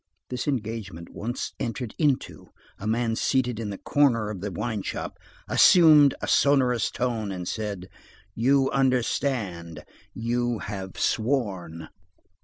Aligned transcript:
This 0.31 0.47
engagement 0.47 1.09
once 1.11 1.53
entered 1.59 1.93
into, 1.99 2.47
a 2.79 2.87
man 2.87 3.15
seated 3.15 3.59
in 3.59 3.69
the 3.69 3.77
corner 3.77 4.31
of 4.31 4.41
the 4.41 4.51
wine 4.51 4.81
shop 4.81 5.19
"assumed 5.47 6.15
a 6.23 6.27
sonorous 6.27 6.89
tone," 6.89 7.31
and 7.31 7.47
said, 7.47 7.87
"You 8.33 8.71
understand! 8.71 9.83
You 10.15 10.57
have 10.57 10.97
sworn!" 10.97 11.89